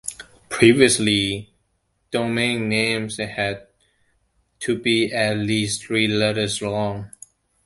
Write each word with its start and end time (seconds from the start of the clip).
Previously, 0.49 1.53
domain 2.09 2.67
names 2.67 3.17
had 3.17 3.67
to 4.57 4.75
be 4.79 5.13
at 5.13 5.35
least 5.37 5.83
three 5.83 6.07
letters 6.07 6.59
long. 6.59 7.11